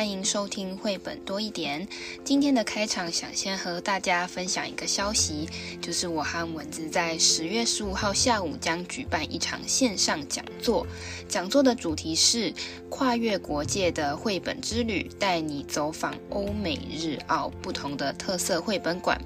[0.00, 1.86] 欢迎收听绘本多一点。
[2.24, 5.46] 今天的开场想先和大家分享一个消息，
[5.78, 10.86] 就是我和文子在十月十五号下午将举办一场线上讲座。
[11.28, 12.50] 讲座的主题是
[12.88, 19.20] 跨越国界的绘本之旅，带你走访欧美日澳不同的特色绘本馆。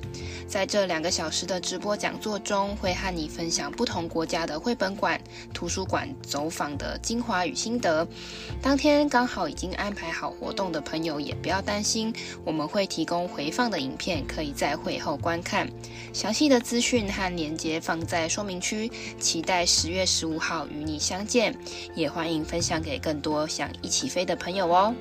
[0.54, 5.20] 在这两个小时的直播讲座中，会和你分享不同国家的绘本馆、
[5.52, 8.06] 图书馆走访的精华与心得。
[8.62, 12.14] 当天刚好已经安排好活动的朋友也不要担心，
[12.44, 15.68] 我们会提供回放的影片，可以在会后观看。
[16.12, 21.52] 详细的资讯和链接放在说明区，期待十月十五号与你相见，
[21.96, 24.94] 也欢迎分享给更多想一起飞的朋友哦。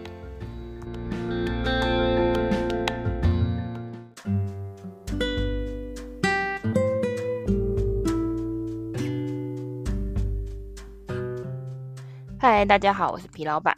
[12.43, 13.73] 嗨，大家好，我是皮老板。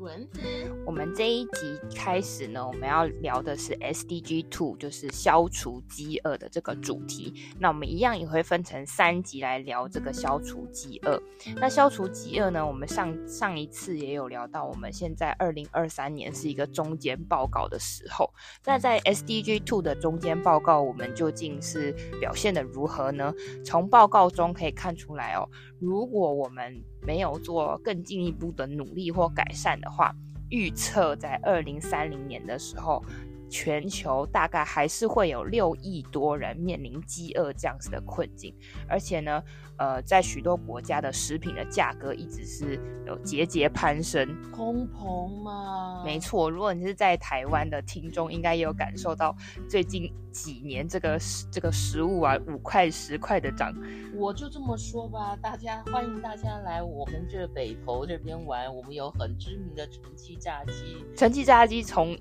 [0.00, 0.40] 蚊子，
[0.84, 7.34] 我们这一集开始呢，我们要聊的是 SDG Two，就是消除饥饿的这个主题。
[7.58, 11.22] 那我们一样也会分成三集来聊这个消除饥饿。
[11.56, 18.32] 那消除饥饿呢，我们上上一次也有聊到，我们现在二零二三年是一个中间报告的时候。
[18.64, 23.32] 那在 SDG Two 的中间报告，我们究竟是表现得如何呢？
[23.64, 25.46] 从报告中可以看出来哦，
[25.80, 30.14] 如果我们没有做更进一步的努力或改善的话，
[30.50, 33.02] 预测在二零三零年的时候，
[33.50, 38.54] 全球大概还是会有六亿多人面临饥饿这样子的困境，
[38.88, 39.42] 而且呢，
[39.76, 46.48] 呃，在许多国家的食品的价格一直是有节节攀升，通膨嘛，没错。
[46.48, 49.36] 如果你是在台湾的听众，应该也有感受到
[49.68, 51.18] 最近几年这个
[51.50, 53.74] 这个食物啊五块十块的涨。
[54.14, 62.16] 我就这么说吧，大家欢迎大家来我们这北投这边玩，我们有很知名的陈记炸鸡，陈记炸鸡从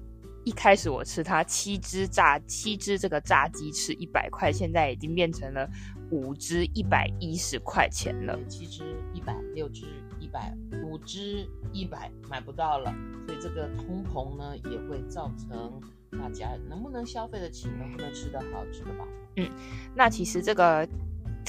[0.49, 5.69] 一开始我吃它七只炸七只这个炸鸡翅一百块，现在已经变成了
[6.09, 8.35] 五只一百一十块钱了。
[8.47, 8.83] 七只
[9.13, 9.85] 一百，六只
[10.19, 10.51] 一百，
[10.83, 12.91] 五只一百，买不到了。
[13.27, 15.79] 所以这个通膨呢，也会造成
[16.19, 19.05] 大家能不能消费得起，能不能吃得好，吃得饱。
[19.35, 19.47] 嗯，
[19.93, 20.89] 那其实这个。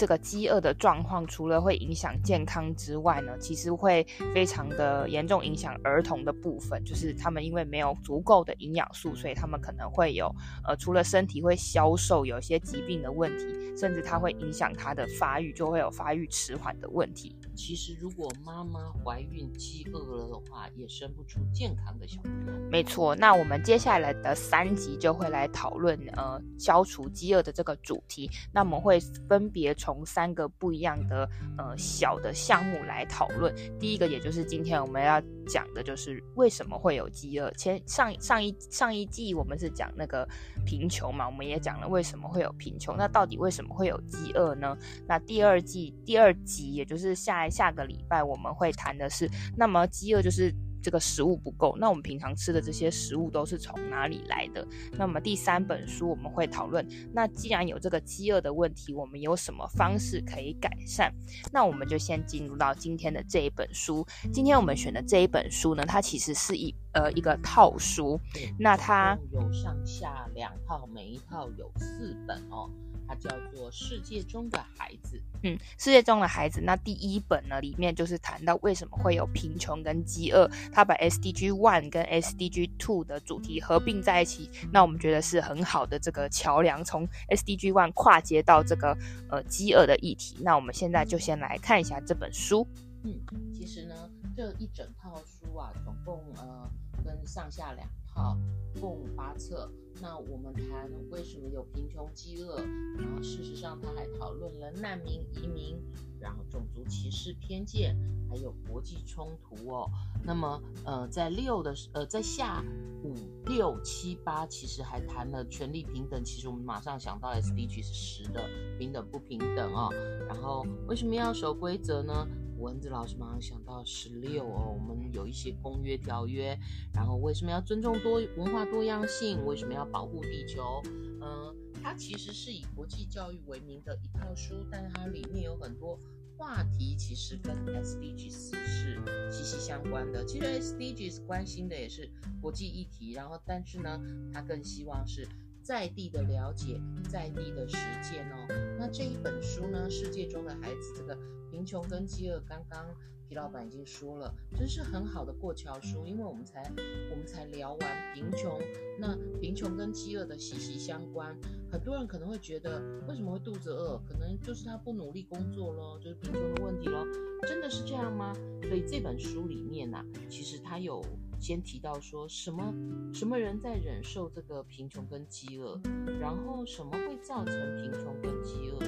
[0.00, 4.02] 这个饥饿的状况，除了会影响健康之外呢，其实会
[4.32, 10.34] 非常的严重影响儿童的部分，就是他们因为没有足够的营养素，所以他们可能会有
[10.66, 13.44] 呃，除了身体会消瘦，有一些疾病的问题，
[13.76, 17.36] 甚至它会影响他的发育，就会有发育迟缓的问题。
[17.54, 22.30] 其实如果妈妈怀孕饥饿了的话，也生不出健康的小孩。
[22.70, 31.28] 没错，那我们接下来的三集就会来讨论呃，消除饥饿的这个主题，那我们会分别从从三个不一样的
[31.58, 33.54] 呃小的项目来讨论。
[33.78, 37.50] 第一个，也就是今天我们要讲的，就是为什么会有饥饿。
[37.52, 40.26] 前上上一上一季我们是讲那个
[40.64, 42.96] 贫穷嘛，我们也讲了为什么会有贫穷。
[42.96, 44.76] 那到底为什么会有饥饿呢？
[45.08, 50.54] 那第二季第二集，也就是下下个礼拜我们会谈的是，那么饥饿就是。
[50.82, 54.66] 这个食物不够，那我们平常吃的这些食物都是从哪里来的？
[54.92, 61.12] 那么第三本书我们会讨论，那既然有这个饥饿的问题，我们有什么方式可以改善？
[61.52, 64.06] 那我们就先进入到今天的这一本书。
[64.32, 68.18] 今天我们选的这一本书呢，它其实是一呃一个套书，
[68.58, 72.70] 那它有上下两套，每一套有四本哦。
[73.10, 75.16] 它叫做《世界中的孩子》。
[75.42, 80.48] 嗯，《世界中的孩子》那第一本呢，里面就是谈到为什么会有贫穷跟饥饿。
[80.72, 88.96] 它把 SDG One 跟 SDG Two 的主题合并在一起，那我们觉得是很好的这个桥梁，从 SDG One 跨接到这个
[89.28, 90.36] 呃饥饿的议题。
[90.42, 92.64] 那我们现在就先来看一下这本书。
[93.02, 93.20] 嗯，
[93.52, 93.94] 其实呢，
[94.36, 96.70] 这一整套书啊，总共呃
[97.02, 98.36] 分上下两套，
[98.80, 99.70] 共八册。
[100.02, 102.56] 那我们谈为什么有贫穷、饥饿，
[102.96, 105.82] 然后事实上他还讨论了难民、移民，
[106.18, 107.96] 然后种族歧视、偏见，
[108.28, 109.90] 还有国际冲突哦。
[110.22, 112.62] 那么呃，在六的呃，在下
[113.02, 113.14] 五
[113.46, 116.22] 六七八，其实还谈了权利平等。
[116.24, 118.48] 其实我们马上想到 SDG 是十的
[118.78, 119.90] 平等不平等哦。
[120.28, 122.26] 然后为什么要守规则呢？
[122.60, 126.58] 蚊子老师马上想到十六哦，我们有一些公约条约，
[126.92, 129.44] 然后为什么要尊重多文化多样性？
[129.46, 130.82] 为什么要保护地球？
[131.20, 135.98] 嗯、呃，它其实是以国际教育为名的一套书，但是它里面有很多
[136.36, 140.24] 话题，其实跟 SDGs 是息息相关的。
[140.24, 142.10] 其实 SDGs 关心的也是
[142.40, 144.00] 国际议题，然后但是呢，
[144.32, 145.26] 它更希望是
[145.70, 148.44] 在地的了解，在地的实践哦。
[148.76, 151.16] 那这一本书呢，《世界中的孩子》这个。
[151.48, 152.84] 贫穷跟饥饿刚刚
[153.28, 156.62] 皮老板已经说了，真是很好的过桥书，因为我们才
[157.10, 158.60] 我们才聊完贫穷，
[158.98, 161.36] 那贫穷跟饥饿的息息相关。
[161.70, 164.00] 很多人可能会觉得，为什么会肚子饿？
[164.08, 167.06] 可能就是他不努力工作咯，就是贫穷的问题咯。
[167.46, 168.32] 真的是这样吗？
[168.62, 171.00] 所以这本书里面呢、其实他有
[171.40, 172.74] 先提到说什么
[173.14, 175.80] 什么人在忍受这个贫穷跟饥饿，
[176.20, 178.78] 然后什么会造成贫穷跟饥饿。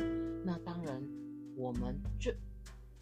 [0.45, 1.03] 那当然，
[1.57, 2.35] 我们这。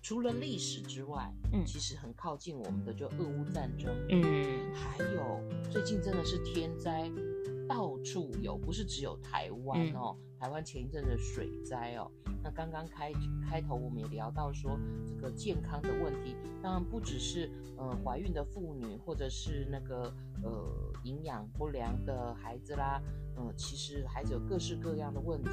[0.02, 7.12] 除了历史之外，嗯，其实很靠近我们的就俄乌战争，嗯，还有最近真的是天灾
[7.68, 12.10] 到处有，不是只有台湾哦，嗯、台湾前一阵的水灾哦，
[12.42, 13.12] 那刚刚开
[13.46, 20.10] 开头我们也聊到说这个健康的问题，当然不只是嗯怀孕的妇女或者是那个
[20.42, 23.00] 呃营养不良的孩子啦。
[23.36, 25.50] 呃，其实孩子有各式各样的问题。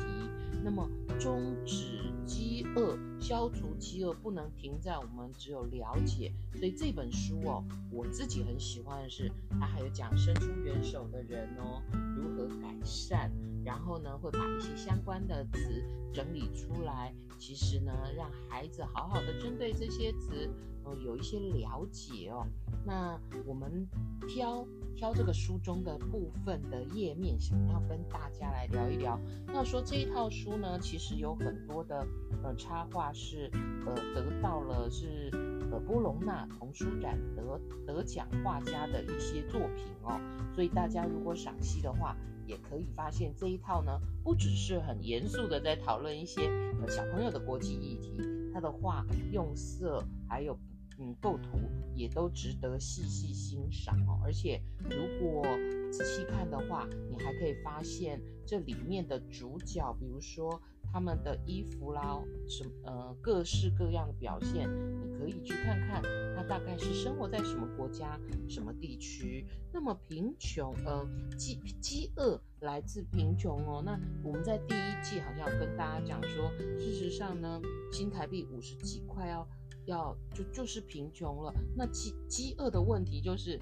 [0.63, 6.33] 那么，终止饥饿、消除饥饿，不能停在我们只有了解。
[6.55, 11.81] 所以这本书哦，我自己很喜欢的是，它还有讲伸出援手的人哦，
[12.17, 13.31] 如何改善，
[13.63, 15.81] 然后呢，会把一些相关的词
[16.11, 17.13] 整理出来。
[17.37, 20.49] 其实呢，让孩子好好的针对这些词，
[20.95, 22.45] 有一些了解哦。
[22.85, 23.87] 那我们
[24.27, 29.19] 挑挑这个书中的部分的页面，想要跟大家来聊一聊。
[29.47, 32.05] 那说这一套书呢，其实有很多的
[32.43, 33.49] 呃插画是
[33.85, 35.29] 呃得到了是
[35.71, 40.19] 呃波隆纳童书展得得奖画家的一些作品哦。
[40.55, 42.15] 所以大家如果赏析的话，
[42.47, 46.47] 也可以发现这一套呢，不只是很严肃的在讨论一些
[46.81, 48.17] 呃小朋友的国际议题，
[48.53, 50.57] 他的画用色还有
[50.99, 51.59] 嗯构图
[51.95, 54.19] 也都值得细细欣赏哦。
[54.23, 55.43] 而且如果
[55.91, 60.61] 仔细看的话，你还可以发现这里面的主角，比如说。
[60.89, 62.17] 他们的衣服啦，
[62.47, 66.01] 什么呃各式各样的表现，你可以去看看，
[66.33, 68.17] 他大概是生活在什么国家、
[68.47, 69.45] 什么地区。
[69.73, 71.05] 那么贫穷，呃
[71.37, 73.83] 饥饥饿来自贫穷哦。
[73.85, 77.61] 那我们在第一季好像跟大家讲说，事实上呢，
[77.91, 79.45] 新台币五十几块哦
[79.87, 81.51] 要就就是贫穷了。
[81.75, 83.59] 那饥饥饿的问题就是，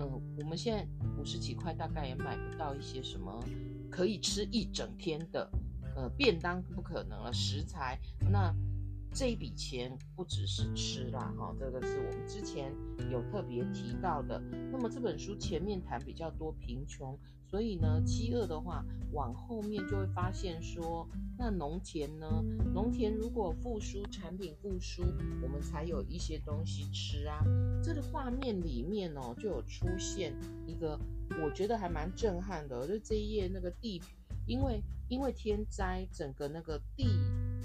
[0.00, 0.84] 嗯、我们现在
[1.16, 3.40] 五十几块大概也买不到一些什么
[3.88, 5.48] 可以吃一整天的。
[5.98, 7.98] 呃，便当不可能了，食材，
[8.30, 8.54] 那
[9.14, 12.70] 这一笔钱不只是吃啦，哈、这个是我们之前
[13.10, 14.38] 有特别提到的。
[14.70, 21.08] 那么这本书前面谈比较多贫穷，所以呢，饥饿的话，往后面就会发现说，
[21.38, 22.26] 那农田呢，
[22.74, 25.02] 农田如果复苏，产品复苏，
[25.42, 27.44] 我们才有一些东西吃啊。
[27.82, 30.34] 这个画面里面哦，就有出现
[30.66, 30.98] 一个，
[31.42, 34.02] 我觉得还蛮震撼的，就这一页那个地。
[34.46, 37.08] 因为因为天灾，整个那个地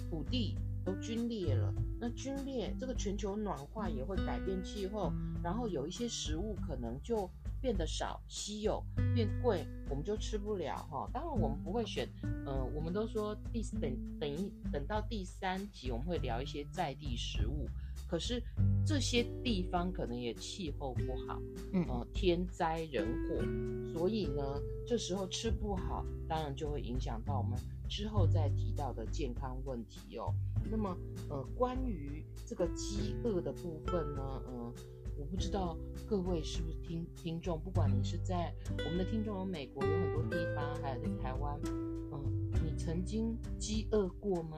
[0.09, 1.73] 土地都皲裂了。
[1.99, 5.13] 那皲裂，这个全球暖化也会改变气候，
[5.43, 7.29] 然后有一些食物可能就
[7.61, 8.83] 变得少、稀有、
[9.13, 11.09] 变贵，我们就吃不了哈。
[11.13, 12.07] 当然我们不会选，
[12.45, 17.67] 呃，我们都说第等等一等到第三集我们会聊一些在地食物。
[18.07, 18.43] 可是
[18.85, 21.39] 这些地方可能也气候不好，
[21.71, 24.43] 嗯，呃，天灾人祸，所以呢，
[24.85, 27.57] 这时候吃不好，当然就会影响到我们
[27.91, 30.33] 之后再提到的健康问题哦。
[30.71, 30.97] 那么，
[31.29, 34.73] 呃，关于这个饥饿的部分呢，呃，
[35.17, 42.19] 我不知道各位是不是听听众，不管你是在我们的听众有美国有很多地方，还有在台湾，嗯，呃，
[42.63, 44.57] 你曾经饥饿过吗？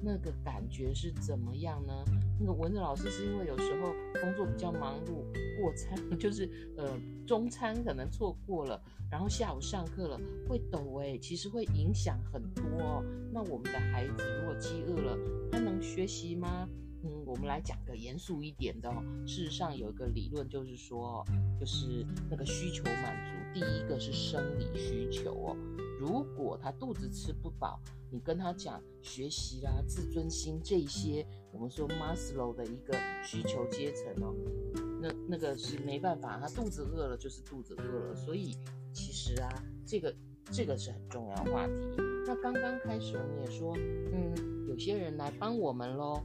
[0.00, 1.92] 那个感觉是怎么样呢？
[2.38, 5.22] 那个文字老师是因为有时候工作比较忙碌，
[5.60, 13.04] 过餐 就是呃中餐可能错过了，然后下午上课了会抖哎，其实会影响很多哦。
[13.32, 15.18] 那我们的孩子如果饥饿了，
[15.50, 16.68] 他能学习吗？
[17.04, 19.02] 嗯，我们来讲个严肃一点的哦。
[19.26, 21.24] 事实上有一个理论就是说，
[21.58, 25.56] 就是那个需求满足，第一个是生理需求哦。
[26.02, 27.78] 如果他肚子吃不饱，
[28.10, 34.34] 你跟他讲学习啦、自尊心这些，我们说马斯洛的一个需求阶层哦，
[35.00, 38.16] 那那个是没办法，他肚子饿了就是肚子饿了。
[38.16, 38.56] 所以
[38.92, 39.48] 其实啊，
[39.86, 40.12] 这个
[40.50, 41.72] 这个是很重要的话题。
[42.26, 46.20] 那刚刚开始我们也说，嗯，有些人来帮我们喽。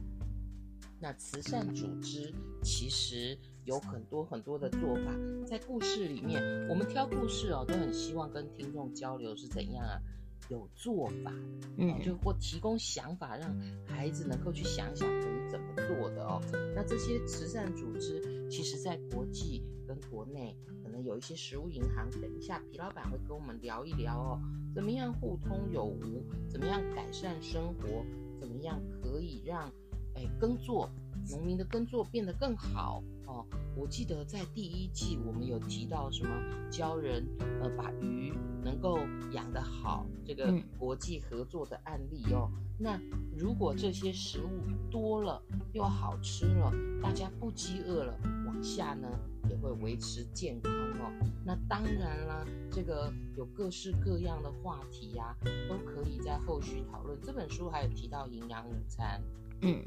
[0.98, 5.14] 那慈善组织其实有很多很多的做法，
[5.46, 10.00] 在故事里面，我们挑故事哦，都很希望跟听众交流是怎样啊，
[10.48, 11.36] 有做法的，
[11.76, 13.54] 嗯，就或提供想法，让
[13.86, 16.40] 孩子能够去想想可以怎么做的哦。
[16.74, 24.40] 那这些慈善组织，其实在国际跟国内，可能有一些食物银行，等一下皮老板会跟我们聊一聊哦，
[24.74, 28.02] 怎么样互通有无，怎么样改善生活，
[28.40, 29.70] 怎么样可以让。
[30.40, 30.90] 耕作
[31.30, 33.44] 农民的耕作变得更好哦。
[33.76, 36.30] 我记得在第一季我们有提到什么
[36.70, 37.26] 教人
[37.62, 38.32] 呃把鱼
[38.64, 38.98] 能够
[39.32, 42.50] 养得好，这个国际合作的案例哦。
[42.52, 43.00] 嗯、那
[43.36, 44.50] 如果这些食物
[44.90, 45.40] 多了
[45.72, 49.08] 又好吃了，大家不饥饿了，往下呢
[49.48, 51.12] 也会维持健康哦。
[51.44, 57.16] 那当然啦，这个有各式各样的话题呀、啊，都可以在后续讨论。
[57.22, 59.22] 这本书还有提到营养午餐，
[59.62, 59.82] 嗯，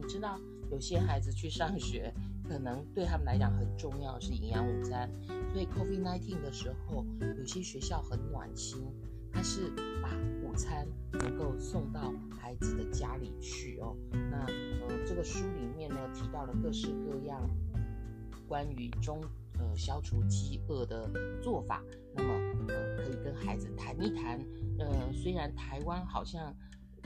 [0.00, 0.38] 你知道
[0.70, 2.14] 有些孩子去上学，
[2.48, 5.10] 可能对他们来讲很重要的是营养午餐，
[5.52, 7.04] 所以 COVID-19 的时候，
[7.36, 8.86] 有些学校很暖心，
[9.32, 9.70] 它是
[10.02, 10.10] 把
[10.42, 13.96] 午餐能够送到孩子的家里去哦。
[14.12, 14.46] 那
[14.86, 17.48] 呃，这个书里面呢提到了各式各样
[18.46, 19.20] 关于中。
[19.60, 21.10] 呃，消除饥饿的
[21.42, 21.82] 做法，
[22.14, 22.32] 那么
[22.68, 24.38] 呃，可以跟孩子谈一谈。
[24.78, 26.54] 呃，虽然台湾好像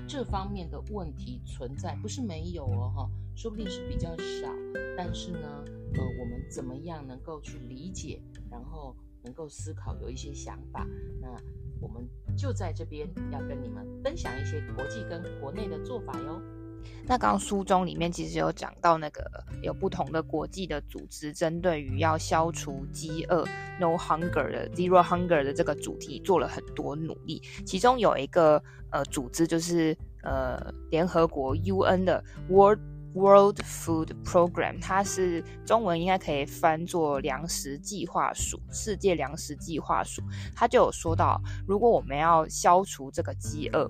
[0.09, 4.49] 这方面的问题存在，不是没有哦，哈，说不定是比较少。
[4.97, 8.21] 但是呢，呃，我们怎么样能够去理解，
[8.51, 10.87] 然后能够思考，有一些想法？
[11.21, 11.29] 那
[11.81, 12.07] 我们
[12.37, 16.41] 就在这边要跟你们分享一些国际跟国内的做法哟。
[17.05, 19.23] 那刚刚书中里面其实有讲到，那个
[19.63, 23.45] 有不同的国际的组织针对于要消除饥饿
[23.81, 27.43] （No Hunger） 的 Zero Hunger 的这个主题做了很多努力。
[27.67, 32.81] 其中有一个呃组织就是呃联合国 UN 的 World
[33.15, 40.23] World Food Program，它是中文应该可以翻作粮食计划署，世界粮食计划署。
[40.55, 43.87] 它就有说到，如果我们要消除这个饥饿，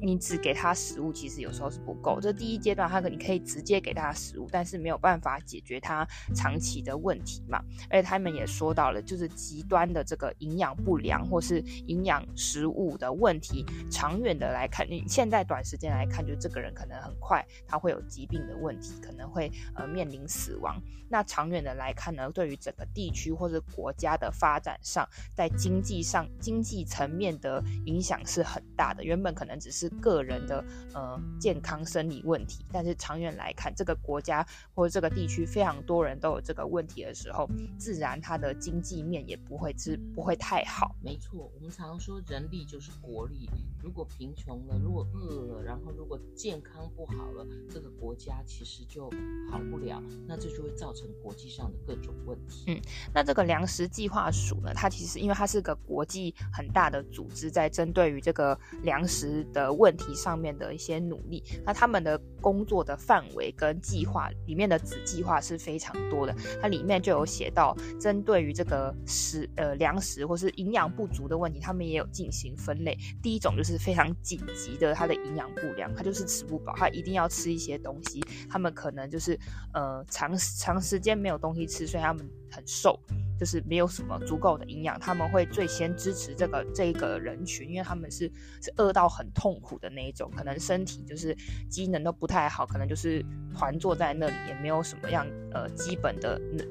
[0.00, 2.20] 你只给他食物，其实有时候是不够。
[2.20, 7.62] 这第一阶段，他可你可以直接给他食物，但是没有办法解决他长期的问题嘛。
[7.90, 20.80] 而且他们也说到了，就是极端的这个营养不良或是营养食物的问题，长远的来看，你现在短时间来看，就这个人可能很快他会有疾病的问题，可能会呃面临死亡。
[21.08, 29.04] 那长远的来看呢，对于整个地区或者国家的发展上，在经济上经济层面的影响是很大的。
[29.04, 30.64] 原本可能只是个人的
[30.94, 40.94] 呃健康生理问题，但是长远来看，这个国家或者这个地区非常多人都有这个问题的时候，自然它的经济面也不会是不会太好。
[41.02, 43.50] 没错，我们常说人力就是国力，
[43.82, 49.10] 如果贫穷了，如果饿了，然后如果健康不好了，这个国家其实就
[49.50, 52.64] 好不了，那这就会造成国际上的各种问题。
[52.68, 52.80] 嗯，
[53.12, 59.24] 那这个粮食计划署呢，它其实因为它是个国际很大的组织，在针对于这个粮食。
[59.52, 66.34] 的问题上面的一些努力，那他们的工作的范围跟计划里面的子计划是非常多的。
[66.60, 72.96] 它里面就有写到，针对于这个食呃粮食或是营养不足的问题，他们也有进行分类。
[73.22, 78.22] 第一种就是非常紧急的，它的营养不良，它就是吃不饱，它一定要吃一些东西。
[78.50, 79.38] 他们可能就是
[79.72, 82.98] 呃长长时间没有东西吃，所以他们很瘦。
[83.36, 88.30] 就是没有什么足够的营养，他们会最先支持这个这个人群，因为他们是
[88.62, 91.36] 是饿到很痛苦的那一种，可能身体就是
[91.68, 96.64] 机能都不太好，可能就是团坐在那里，也没有什么样呃基本的能，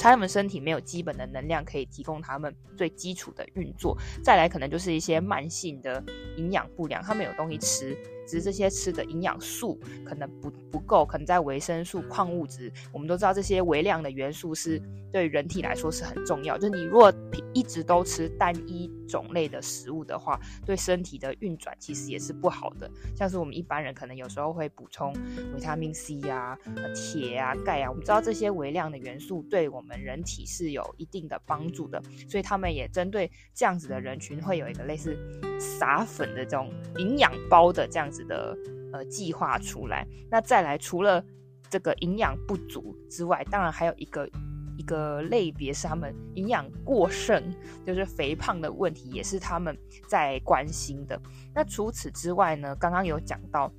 [0.00, 3.96] 他们身体没有基本的能量可以提供他们最基础的运作。
[4.24, 6.02] 再来可能就是一些慢性的
[6.36, 7.96] 营养不良，他们有东西吃。
[8.30, 14.80] 只是这些吃的营养素可能不不够，可能在维生素、矿物质，我们都知道这些微量的元素是
[15.12, 16.56] 对人体来说是很重要。
[16.56, 17.12] 就是你如果
[17.52, 22.88] 一直都吃单一种类的食物的话，对身体的运转其实也是不好的。
[23.16, 25.12] 像是我们一般人可能有时候会补充
[25.52, 26.56] 维他命 C 啊、
[26.94, 35.18] 铁啊、钙啊，我们知道这些微量的元素对我们人体是有一定的帮助的，所以他们也针对这样子的人群会有一个类似
[35.60, 38.56] 撒粉的这种营养包的这样子的
[38.92, 41.22] 呃计划出来，那再来除了
[41.68, 44.28] 这个营养不足之外，当然还有一个
[44.76, 47.54] 一个类别是他们营养过剩，
[47.86, 49.76] 就是肥胖的问题，也是他们
[50.08, 51.20] 在关心的。
[51.54, 53.70] 那除此之外呢，刚刚有讲到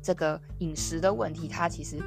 [0.00, 1.98] 这个饮食的问题，它其实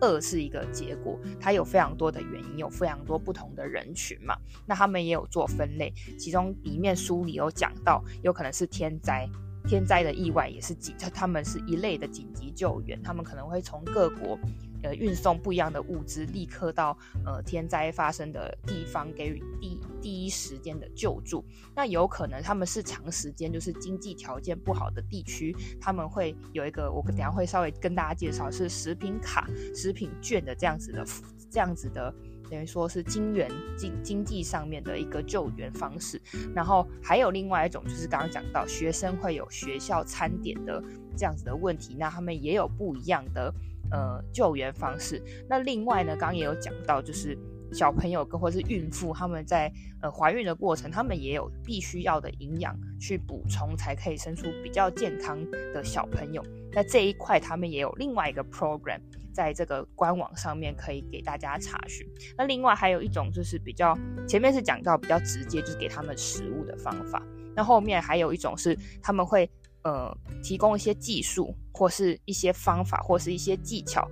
[0.00, 4.36] 二是一个结果，它有非常多的原因，有非常多不同的人群嘛。
[4.66, 9.28] 那他们也有做分类，其中里面书里有讲到，有可能是天灾。
[9.68, 14.38] 天灾的意外也是紧，他们是一类的紧急救援，他们可能会从各国
[14.82, 21.44] 呃运送不一样的物资，立刻到呃天灾发生的地方给予第第一时间的救助。
[21.74, 31.04] 那有可能他们是长时间就是经济条件不好的地区，他们会有一个我等下会稍微跟大家介绍是食品卡、食品券的这样子的
[31.50, 32.14] 这样子的。
[32.50, 36.20] 等于说是金元经经济上面的一个救援方式，
[36.52, 40.82] 然后还有另外一种就是刚刚讲到学生会有学校餐点的
[41.16, 43.54] 这样子的问题，那他们也有不一样的
[43.90, 45.22] 呃救援方式。
[45.48, 47.36] 那另外呢，刚刚也有讲到，就是
[47.72, 55.38] 小朋友跟或是孕妇他们在呃怀孕的过程，他们也有必须要的营养去补充，才可以生出比较健康
[55.72, 56.44] 的小朋友。
[56.72, 59.00] 那这一块他们也有另外一个 program。
[59.32, 62.04] 在这个官网上面可以给大家查询。
[62.36, 67.22] 那另外还有一种就是比较前面是讲到比较直接，就是给他们食物的方法。
[67.54, 69.48] 那后面还有一种是他们会
[69.82, 74.08] 呃提供一些技术或是一些方法或是一些技巧，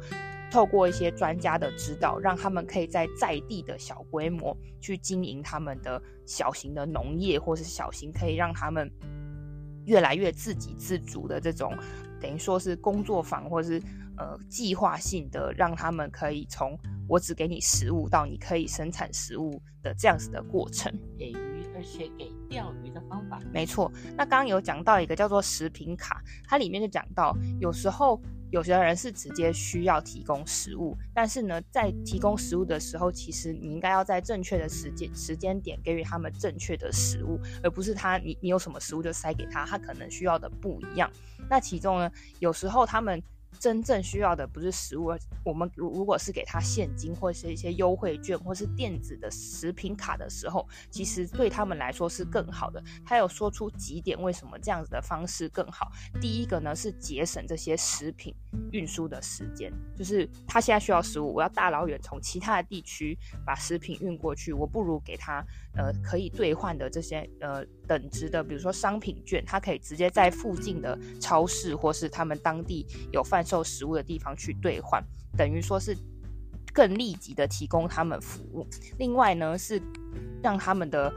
[0.51, 8.91] 透过一些专家的指导，让他们可以在在地的小规模去经营他们的小型的农业，或是小型可以让他们
[9.85, 11.73] 越来越自给自足的这种，
[12.21, 13.83] 等于说是工作坊或是。
[14.19, 16.77] 呃，计划性的让他们可以从
[17.09, 23.41] 我只给你食物到你可以生产食物的这样子的过程，给鱼而且给钓鱼的方法。
[23.53, 28.21] 没错，那刚刚有讲到一个叫做食品卡，它里面就讲到，有时候
[28.51, 41.09] 有些人是直接需要提供食物，但是呢，在提供食物的时候，其实你应该要在正确的时间时间点给予他们正确的食物，而不是他你你有什么食物就塞给他，他可能需要的不一样。
[41.49, 42.11] 那其中呢，
[42.41, 43.23] 有时候他们。
[43.59, 45.13] 真正需要的不是食物，
[45.45, 52.83] 我们如如果是给他现金或是一些优惠券或是电子的食品卡的时候，其实对他们来说是更好的。
[53.05, 55.91] 他有说出几点为什么这样子的方式更好。
[56.21, 58.35] 第一个呢是节省这些食品
[58.73, 65.45] 运输的时间，就是他现在需要食物，我要大老远从其他的地区把食品运过去，我不如给他
[65.79, 75.03] 呃可以兑换的这些呃等值的，比如说商品券，它可以直接在附近的超市或是他们当地有贩售食物的地方去兑换，
[75.37, 75.97] 等于说是
[76.75, 78.67] 更立即的提供他们服务。
[78.99, 79.81] 另外呢，是
[80.43, 81.13] 让他们的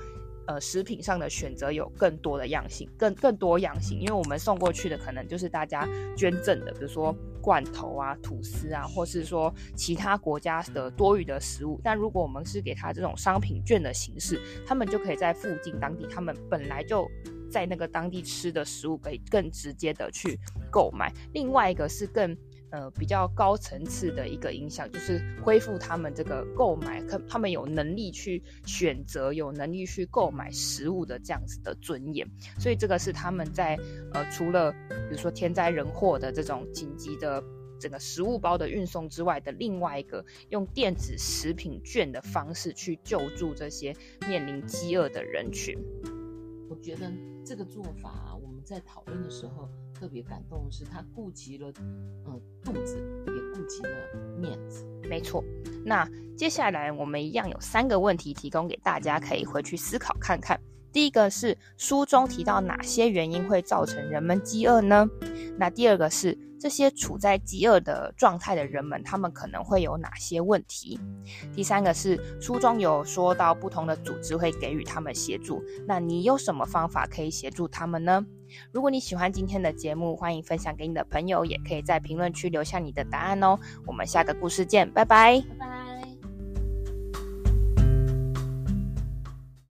[0.51, 3.99] 呃食品上的选择有更多的样性，更更多样性。
[3.99, 11.79] 因为我们送过去的可能就是大家捐赠的，比如说罐头啊、吐司啊，或是说其他国家的多余的食物。
[11.83, 17.09] 但如果我们是给他这种商品券的形式，他们就可以在附近当地，他们本来就。
[17.51, 20.39] 在那个当地吃的食物可以更直接的去
[20.71, 21.11] 购买。
[21.33, 22.33] 另外一个是更
[22.71, 32.27] 呃比较高层次的一个影响，就是恢复他们这个购买，可他们有能力去选择，有能力去购买食物的这样子的尊严。
[32.57, 33.77] 所以这个是他们在
[34.13, 37.43] 呃除了比如说天灾人祸的这种紧急的
[37.79, 43.95] 整个食物包的运送之外的另外一个用电子食品券的方式去救助这些
[44.27, 45.77] 面临饥饿的人群。
[46.69, 47.11] 我觉得
[47.43, 49.67] 这个做法，我们在讨论的时候
[50.01, 51.71] 特别感动的是，他顾及了
[52.25, 53.89] 嗯肚子，也顾及了
[54.39, 54.83] 面子。
[55.07, 55.43] 没错，
[55.85, 60.59] 那接下来我们一样有三个问题提供给大家，可以回去思考看看。
[60.91, 65.07] 第一个是书中提到哪些原因会造成人们饥饿呢？
[65.57, 70.99] 那第二个是这些处在饥饿的状态的人们，他们可能会有哪些问题？
[71.55, 78.25] 第三个是书中有说到不同的组织会给予他们协助，那你有什么方法可以协助他们呢？
[78.71, 83.57] 如果你喜欢今天的节目，欢迎分享给你的朋友，也可以在评论区留下你的答案哦。
[83.85, 85.90] 我们下个故事见，拜拜。